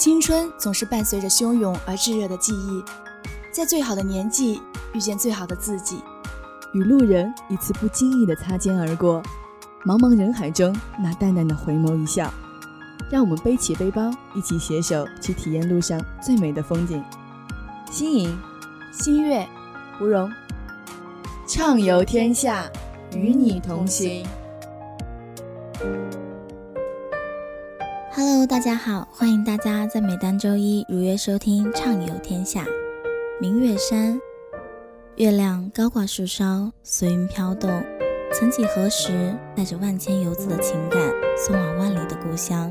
[0.00, 2.82] 青春总是伴随着汹涌而炙热的记忆，
[3.52, 4.58] 在最好的年纪
[4.94, 6.02] 遇见最好的自己，
[6.72, 9.22] 与路人一次不经意的擦肩而过，
[9.84, 12.32] 茫茫人海中那淡淡的回眸一笑，
[13.10, 17.04] 让我们背起背包，一起携手去体验路上最美的风景。
[17.90, 18.38] 新颖、
[18.90, 19.46] 新月、
[19.98, 20.32] 芙蓉，
[21.46, 22.64] 畅游天下，
[23.14, 24.26] 与你同行。
[28.22, 32.64] Hello，大家好，欢迎大家在每当周一如约收听《畅游天下》。
[33.40, 34.20] 明月山，
[35.16, 37.70] 月亮高挂树梢，随云飘动。
[38.34, 41.00] 曾几何时，带着万千游子的情感，
[41.34, 42.70] 送往万里的故乡。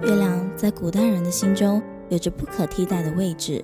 [0.00, 3.62] 月亮在古代人的心中有着不可替代的位置，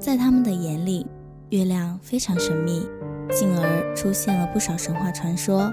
[0.00, 1.06] 在他们的眼里，
[1.50, 2.84] 月亮非常神秘，
[3.30, 5.72] 进而出现了不少神话传说。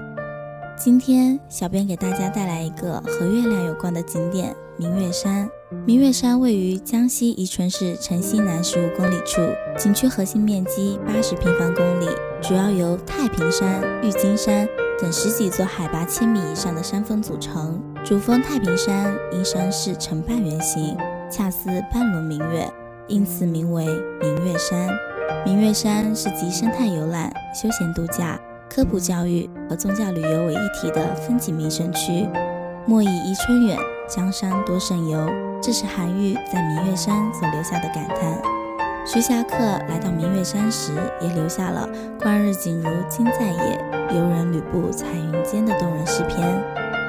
[0.76, 4.54] 今天，小编给大家带来一个和月亮有关的景点。
[4.76, 5.48] 明月山，
[5.86, 9.40] 明月山位于江西宜春市城西南十五公里处，
[9.78, 12.08] 景区核心面积八十平方公里，
[12.42, 14.68] 主要由太平山、玉金山
[15.00, 17.80] 等十几座海拔千米以上的山峰组成。
[18.04, 20.96] 主峰太平山因山势呈半圆形，
[21.30, 22.68] 恰似半轮明月，
[23.06, 23.86] 因此名为
[24.20, 24.88] 明月山。
[25.46, 32.26] 明月山是集生态游览、休闲度假、科普教育和宗教旅游为一体的风景名胜区。
[32.86, 33.78] 莫以宜春远。
[34.06, 35.26] 江山多胜游，
[35.62, 38.38] 这是韩愈在明月山所留下的感叹。
[39.06, 39.56] 徐霞客
[39.88, 41.88] 来到明月山时，也留下了
[42.20, 43.80] “观日景如今在也，
[44.14, 46.62] 游人履步彩云间”的动人诗篇。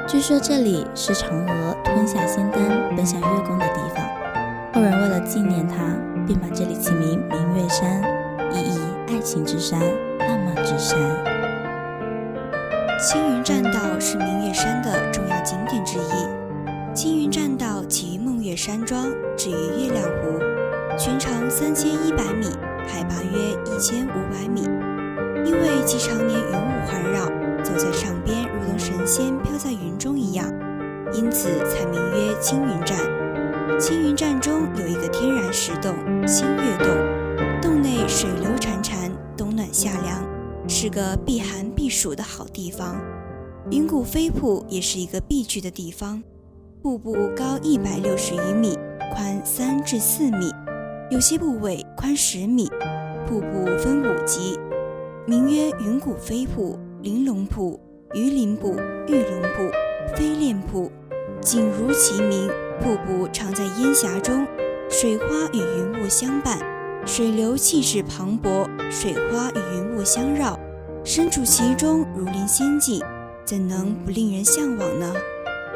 [0.07, 2.61] 据说这里是嫦娥吞下仙丹
[2.95, 4.05] 奔向月宫的地方，
[4.73, 5.75] 后人为了纪念他，
[6.25, 8.01] 便把这里起名明月山，
[8.53, 9.81] 意义爱情之山，
[10.19, 10.97] 浪漫之山。
[12.97, 16.34] 青云栈道是明月山的重要景点之一。
[16.95, 20.39] 青云栈道起于梦月山庄，止于月亮湖，
[20.97, 22.47] 全长三千一百米，
[22.87, 24.61] 海拔约一千五百米。
[25.45, 27.25] 因为其常年云雾环绕，
[27.61, 30.49] 走在上边如同神仙飘在云中一样，
[31.13, 32.97] 因此才名曰青云栈。
[33.77, 35.93] 青云栈中有一个天然石洞——
[36.25, 40.25] 星月洞，洞内水流潺潺，冬暖夏凉，
[40.65, 42.95] 是个避寒避暑的好地方。
[43.69, 46.23] 云谷飞瀑也是一个必去的地方。
[46.85, 48.77] 瀑布高一百六十余米，
[49.11, 50.51] 宽三至四米，
[51.09, 52.69] 有些部位宽十米。
[53.27, 54.55] 瀑布分五级，
[55.25, 57.79] 名曰云谷飞瀑、玲珑瀑、
[58.13, 58.75] 鱼鳞瀑、
[59.07, 60.91] 玉龙瀑、飞练瀑。
[61.41, 62.47] 景如其名，
[62.79, 64.45] 瀑布常在烟霞中，
[64.87, 66.59] 水花与云雾相伴，
[67.03, 70.55] 水流气势磅礴，水花与云雾相绕，
[71.03, 73.01] 身处其中如临仙境，
[73.43, 75.11] 怎能不令人向往呢？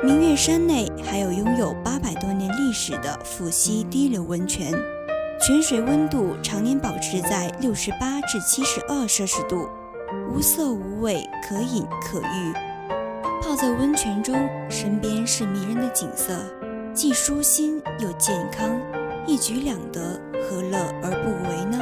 [0.01, 4.71] 明月山内还有拥有八百多年历史的伏羲滴流温泉，
[5.41, 9.67] 泉水温度常年保持在六十八至七十二摄氏度，
[10.31, 12.53] 无色无味，可饮可浴。
[13.41, 16.33] 泡在温泉中，身边是迷人的景色，
[16.93, 18.79] 既舒心又健康，
[19.27, 21.77] 一举两得，何乐而不为呢？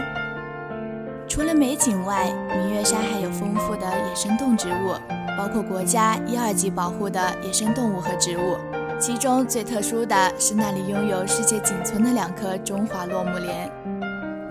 [1.27, 4.95] 除了美景外，明月山还有丰富的野生动植物。
[5.37, 8.57] 包括国家一二级保护的野生动物和植物，
[8.99, 13.71] 其中最特殊的是那里拥有世界仅存的两棵中华落木莲。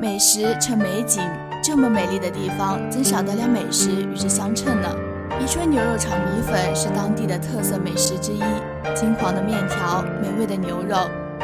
[0.00, 1.20] 美食称美景，
[1.60, 4.88] 这么美丽的地方，怎少得了美食与之相称呢？
[5.40, 8.40] 宜春牛肉炒米粉是当地的特色美食之一，
[8.94, 10.96] 金黄的面条，美味的牛肉，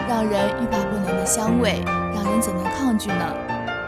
[0.08, 1.82] 让人欲罢不能的香味，
[2.14, 3.34] 让人怎能抗拒呢？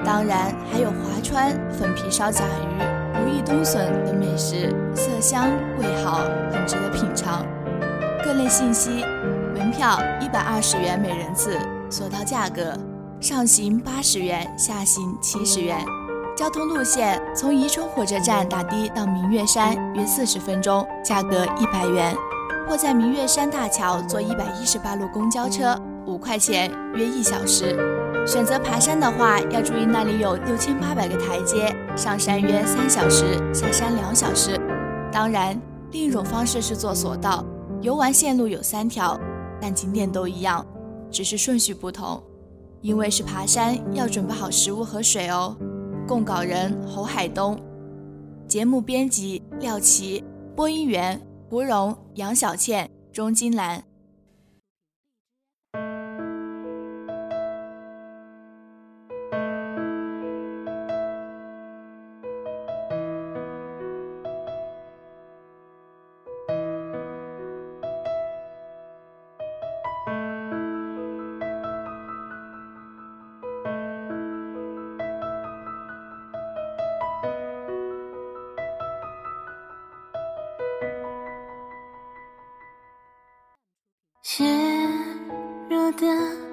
[0.04, 2.84] 当然还有华川粉皮烧甲鱼。
[3.20, 5.48] 如意冬笋等美食，色香
[5.78, 6.20] 味好，
[6.52, 7.46] 很值得品尝。
[8.22, 9.04] 各类信息：
[9.54, 11.56] 门票一百二十元每人次，
[11.88, 12.76] 索道价格：
[13.20, 15.78] 上行八十元，下行七十元。
[16.36, 22.12] 交通路线：从宜春火车站打的到明月山约四十分钟，价格一百元；
[22.68, 27.93] 或在明月山大桥坐一百一十八路公交车，五块钱，约一小时。
[28.26, 34.58] 选择爬山的话，要注意那里有六千八百个台阶，上山约三小时，下山两小时。
[35.12, 35.60] 当然，
[35.92, 37.44] 另一种方式是坐索道，
[37.82, 39.20] 游玩线路有三条，
[39.60, 40.66] 但景点都一样，
[41.10, 42.22] 只是顺序不同。
[42.80, 45.54] 因为是爬山，要准备好食物和水哦。
[46.06, 47.58] 供稿人侯海东，
[48.48, 50.24] 节目编辑廖琪，
[50.56, 53.82] 播音员胡蓉、杨小倩、钟金兰。
[85.96, 86.43] 的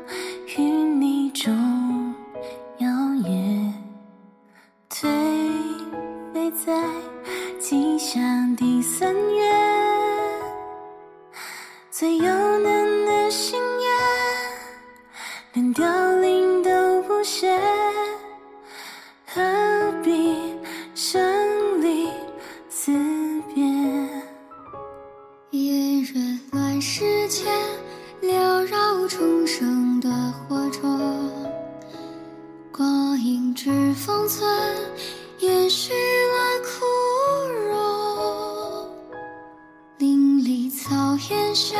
[41.54, 41.78] 下，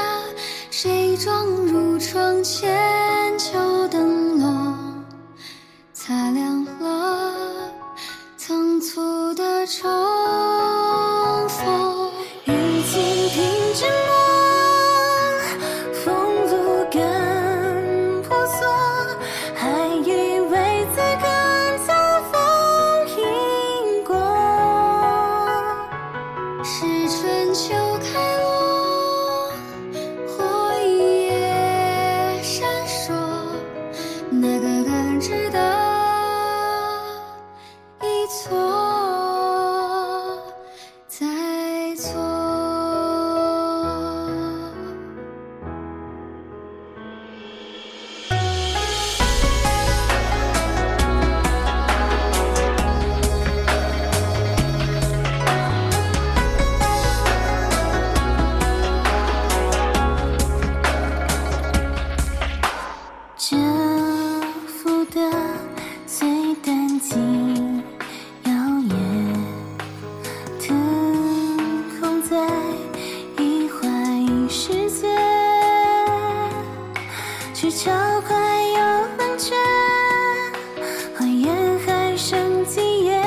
[0.70, 2.81] 谁撞入窗前？
[67.02, 67.84] 金
[68.44, 68.94] 摇曳，
[70.60, 70.78] 腾
[72.00, 72.38] 空在
[73.40, 75.08] 一花一世界。
[77.56, 77.92] 鹊桥
[78.28, 78.80] 快又
[79.18, 79.56] 冷却，
[81.18, 81.52] 火焰
[81.88, 83.20] 还剩几页？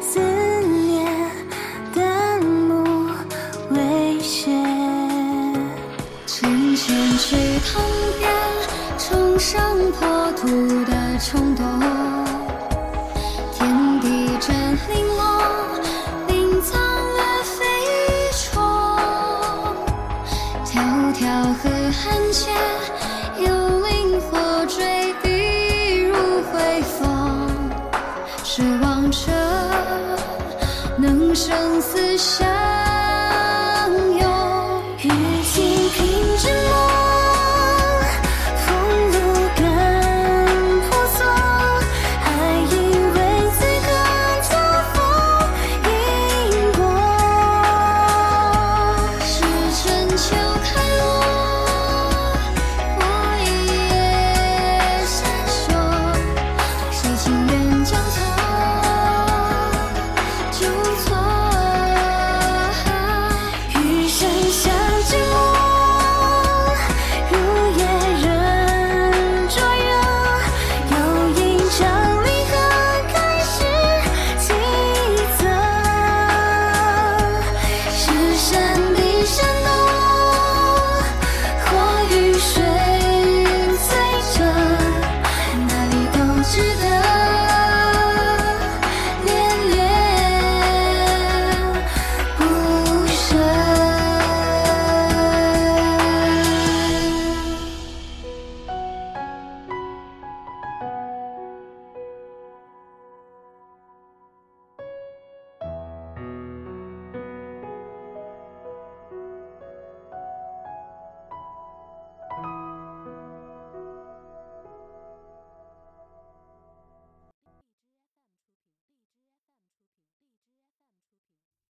[0.00, 1.06] 思念
[1.94, 3.10] 淡漠
[3.68, 4.50] 未歇，
[6.26, 7.82] 成全去痛
[8.18, 8.26] 别，
[8.98, 10.46] 冲上破土
[10.86, 11.95] 的冲动。
[21.92, 22.65] 寒暄